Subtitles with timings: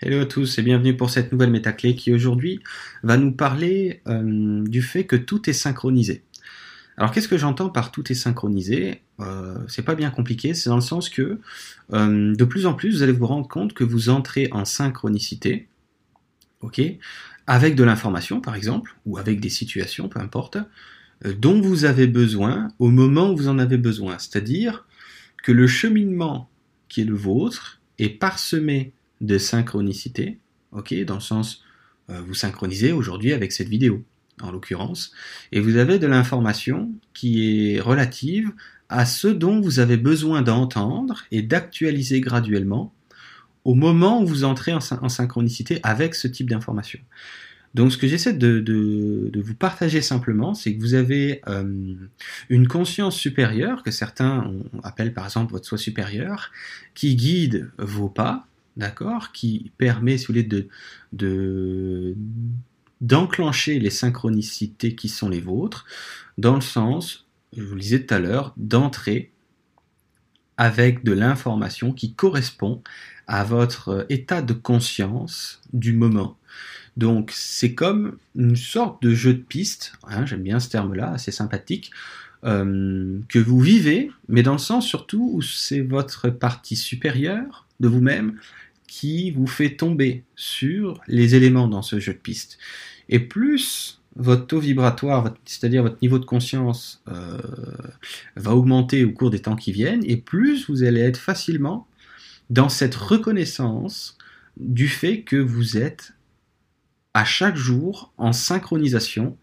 [0.00, 2.58] Hello à tous et bienvenue pour cette nouvelle métaclé qui aujourd'hui
[3.04, 6.24] va nous parler euh, du fait que tout est synchronisé.
[6.96, 9.02] Alors qu'est-ce que j'entends par tout est synchronisé?
[9.20, 11.38] Euh, C'est pas bien compliqué, c'est dans le sens que
[11.92, 15.68] euh, de plus en plus vous allez vous rendre compte que vous entrez en synchronicité,
[16.60, 16.82] ok,
[17.46, 20.58] avec de l'information par exemple, ou avec des situations, peu importe,
[21.24, 24.18] dont vous avez besoin au moment où vous en avez besoin.
[24.18, 24.86] C'est-à-dire
[25.44, 26.50] que le cheminement
[26.88, 28.92] qui est le vôtre est parsemé
[29.26, 30.38] de synchronicité,
[30.72, 31.64] ok, dans le sens
[32.10, 34.04] euh, vous synchronisez aujourd'hui avec cette vidéo,
[34.42, 35.12] en l'occurrence,
[35.52, 38.52] et vous avez de l'information qui est relative
[38.88, 42.92] à ce dont vous avez besoin d'entendre et d'actualiser graduellement
[43.64, 47.00] au moment où vous entrez en, synchronicité avec ce type d'information.
[47.72, 51.94] Donc ce que j'essaie de, vous partager simplement, c'est que vous avez euh,
[52.50, 54.52] une conscience supérieure, que certains
[54.82, 56.52] appellent par exemple votre soi supérieur,
[56.94, 60.68] qui guide vos pas, d'accord, qui permet, si vous voulez,
[61.12, 62.16] de,
[63.00, 65.86] d'enclencher les synchronicités qui sont les vôtres,
[66.38, 69.30] dans le sens, je vous le disais tout à l'heure, d'entrer
[70.56, 72.82] avec de l'information qui correspond
[73.26, 76.36] à votre état de conscience du moment.
[76.96, 81.32] Donc c'est comme une sorte de jeu de piste, hein, j'aime bien ce terme-là, assez
[81.32, 81.90] sympathique,
[82.44, 87.88] euh, que vous vivez, mais dans le sens surtout où c'est votre partie supérieure de
[87.88, 88.38] vous-même
[88.86, 92.58] qui vous fait tomber sur les éléments dans ce jeu de piste.
[93.08, 97.40] Et plus votre taux vibratoire, c'est-à-dire votre niveau de conscience, euh,
[98.36, 101.88] va augmenter au cours des temps qui viennent, et plus vous allez être facilement
[102.50, 104.16] dans cette reconnaissance
[104.56, 106.12] du fait que vous êtes
[107.14, 109.36] à chaque jour en synchronisation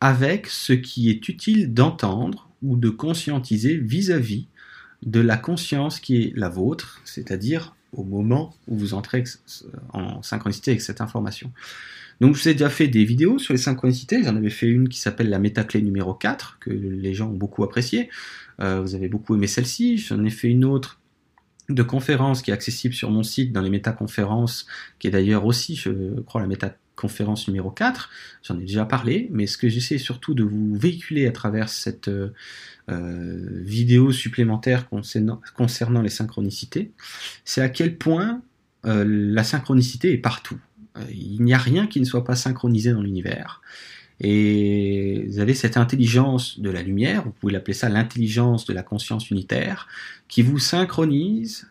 [0.00, 4.46] avec ce qui est utile d'entendre ou de conscientiser vis-à-vis
[5.02, 9.24] de la conscience qui est la vôtre, c'est-à-dire au moment où vous entrez
[9.92, 11.52] en synchronicité avec cette information.
[12.20, 14.88] Donc je vous ai déjà fait des vidéos sur les synchronicités, j'en avais fait une
[14.88, 18.08] qui s'appelle la métaclé numéro 4, que les gens ont beaucoup apprécié,
[18.60, 21.00] euh, vous avez beaucoup aimé celle-ci, j'en ai fait une autre
[21.68, 24.66] de conférence qui est accessible sur mon site dans les métaconférences,
[24.98, 26.46] qui est d'ailleurs aussi, je crois, la
[26.94, 28.10] métaconférence numéro 4,
[28.42, 32.08] j'en ai déjà parlé, mais ce que j'essaie surtout de vous véhiculer à travers cette,
[32.08, 32.32] euh,
[32.90, 36.92] euh, vidéo supplémentaire concernant, les synchronicités,
[37.44, 38.42] c'est à quel point
[38.86, 40.58] euh, la synchronicité est partout.
[41.10, 43.62] Il n'y a rien qui ne soit pas synchronisé dans l'univers.
[44.20, 48.84] Et vous avez cette intelligence de la lumière, vous pouvez l'appeler ça l'intelligence de la
[48.84, 49.88] conscience unitaire,
[50.28, 51.66] qui vous synchronise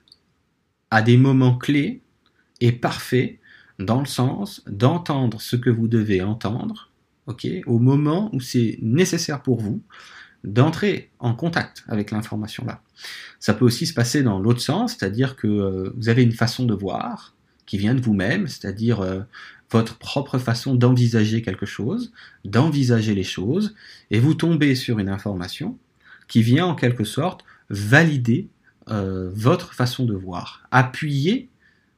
[0.92, 2.02] à des moments clés
[2.60, 3.40] et parfaits
[3.80, 6.92] dans le sens d'entendre ce que vous devez entendre,
[7.28, 9.82] ok, au moment où c'est nécessaire pour vous,
[10.44, 12.82] d'entrer en contact avec l'information là.
[13.40, 16.66] Ça peut aussi se passer dans l'autre sens, c'est-à-dire que euh, vous avez une façon
[16.66, 17.34] de voir
[17.66, 19.22] qui vient de vous-même, c'est-à-dire euh,
[19.72, 22.12] votre propre façon d'envisager quelque chose,
[22.46, 23.74] d'envisager les choses,
[24.12, 25.78] et vous tombez sur une information
[26.28, 28.50] qui vient en quelque sorte valider
[28.90, 31.50] euh, votre façon de voir, appuyer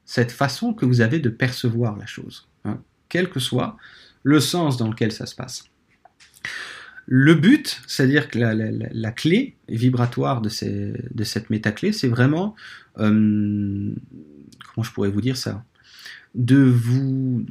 [0.06, 3.76] cette façon que vous avez de percevoir la chose, hein, quel que soit
[4.22, 5.64] le sens dans lequel ça se passe.
[7.06, 12.56] Le but, c'est-à-dire que la, clé vibratoire de, cette métaclé, c'est vraiment,
[12.98, 13.94] euh,
[14.74, 15.64] comment je pourrais vous dire ça,
[16.34, 17.46] de vous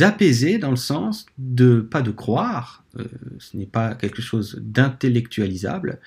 [0.00, 3.04] apaiser dans le sens de pas de croire, euh,
[3.38, 6.00] ce n'est pas quelque chose d'intellectualisable,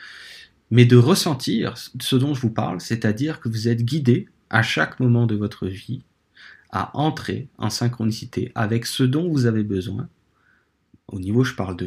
[0.70, 5.00] mais de ressentir ce dont je vous parle, c'est-à-dire que vous êtes guidé à chaque
[5.00, 6.04] moment de votre vie
[6.70, 10.08] à entrer en synchronicité avec ce dont vous avez besoin.
[11.08, 11.78] Au niveau, je parle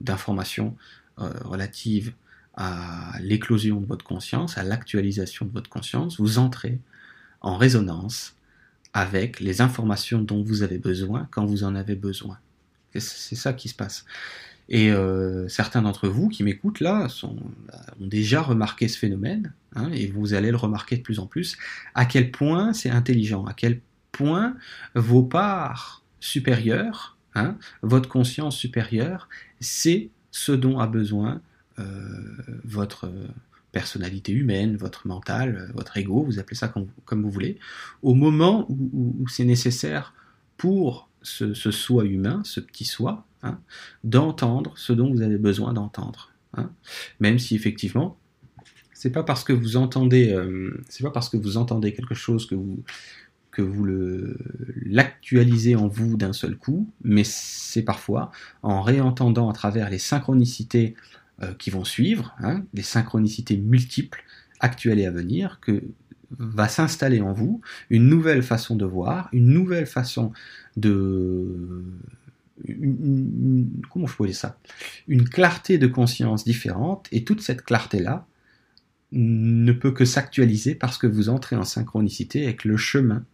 [0.00, 0.76] d'informations
[1.18, 2.14] euh, relatives
[2.56, 6.78] à l'éclosion de votre conscience, à l'actualisation de votre conscience, vous entrez
[7.40, 8.36] en résonance
[8.92, 12.38] avec les informations dont vous avez besoin quand vous en avez besoin.
[12.96, 14.04] C'est ça qui se passe.
[14.68, 17.36] Et euh, certains d'entre vous qui m'écoutent là sont,
[18.00, 21.56] ont déjà remarqué ce phénomène, hein, et vous allez le remarquer de plus en plus,
[21.94, 23.80] à quel point c'est intelligent, à quel
[24.12, 24.56] point
[24.94, 29.28] vos parts supérieures Hein, votre conscience supérieure,
[29.58, 31.40] c'est ce dont a besoin
[31.80, 33.10] euh, votre
[33.72, 36.72] personnalité humaine, votre mental, votre ego, vous appelez ça
[37.04, 37.58] comme, vous voulez,
[38.02, 40.14] au moment où, c'est nécessaire
[40.56, 43.58] pour ce, soi humain, ce petit soi, hein,
[44.04, 46.30] d'entendre ce dont vous avez besoin d'entendre.
[46.56, 46.70] Hein.
[47.18, 48.18] Même si effectivement,
[48.92, 52.54] c'est pas parce que vous entendez, euh, pas parce que vous entendez quelque chose que
[52.54, 52.84] vous
[54.84, 58.30] l'actualisez en vous d'un seul coup, mais c'est parfois
[58.62, 60.94] en réentendant à travers les synchronicités
[61.42, 64.24] euh, qui vont suivre, hein, les synchronicités multiples,
[64.60, 65.82] actuelles et à venir, que
[66.38, 67.60] va s'installer en vous,
[67.90, 70.32] une nouvelle façon de voir, une nouvelle façon
[70.76, 71.84] de...
[73.90, 74.58] comment je pourrais dire ça?
[75.08, 78.26] Une clarté de conscience différente, et toute cette clarté-là
[79.12, 83.24] ne peut que s'actualiser parce que vous entrez en synchronicité avec le chemin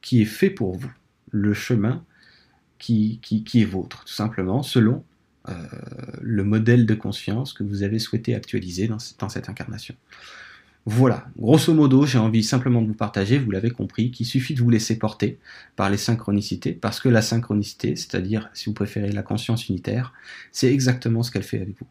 [0.00, 0.92] qui est fait pour vous,
[1.30, 2.04] le chemin
[2.78, 3.20] qui,
[3.54, 5.04] est vôtre, tout simplement, selon
[5.48, 5.54] euh,
[6.20, 9.96] le modèle de conscience que vous avez souhaité actualiser dans cette incarnation.
[10.86, 14.60] Voilà, grosso modo, j'ai envie simplement de vous partager, vous l'avez compris, qu'il suffit de
[14.60, 15.38] vous laisser porter
[15.76, 20.14] par les synchronicités, parce que la synchronicité, c'est-à-dire, si vous préférez, la conscience unitaire,
[20.50, 21.86] c'est exactement ce qu'elle fait avec vous.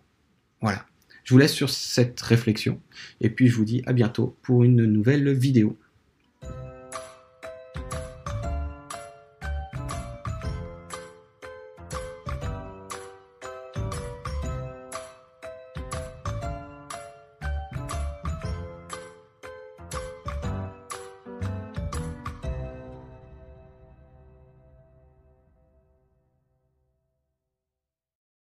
[0.61, 0.85] Voilà.
[1.23, 2.79] Je vous laisse sur cette réflexion,
[3.21, 5.77] et puis je vous dis à bientôt pour une nouvelle vidéo.